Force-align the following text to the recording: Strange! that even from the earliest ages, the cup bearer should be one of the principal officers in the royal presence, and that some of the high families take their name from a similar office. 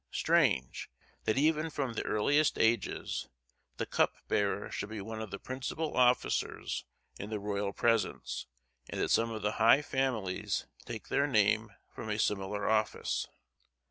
Strange! 0.09 0.89
that 1.25 1.37
even 1.37 1.69
from 1.69 1.93
the 1.93 2.03
earliest 2.05 2.57
ages, 2.57 3.29
the 3.77 3.85
cup 3.85 4.15
bearer 4.27 4.71
should 4.71 4.89
be 4.89 4.99
one 4.99 5.21
of 5.21 5.29
the 5.29 5.37
principal 5.37 5.95
officers 5.95 6.85
in 7.19 7.29
the 7.29 7.39
royal 7.39 7.71
presence, 7.71 8.47
and 8.89 8.99
that 8.99 9.11
some 9.11 9.29
of 9.29 9.43
the 9.43 9.51
high 9.61 9.83
families 9.83 10.65
take 10.87 11.09
their 11.09 11.27
name 11.27 11.71
from 11.93 12.09
a 12.09 12.17
similar 12.17 12.67
office. 12.67 13.27